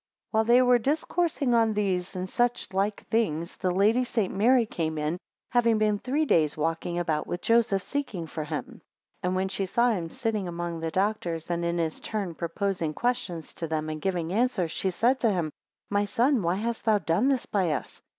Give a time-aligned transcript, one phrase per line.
[0.31, 4.33] 22 While they were discoursing on these and such like things, the Lady St.
[4.33, 5.19] Mary came in,
[5.51, 8.81] having been three days walking about with Joseph, seeking for him.
[9.21, 12.95] 23 And when she saw him sitting among the doctors, and in his turn proposing
[12.95, 15.51] questions to them, and giving answers, she said to him,
[15.91, 18.01] My son, why hast thou done thus by us?